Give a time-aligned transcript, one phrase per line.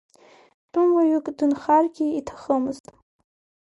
[0.71, 2.85] Тәымуаҩык дынхаргьы иҭахымызт.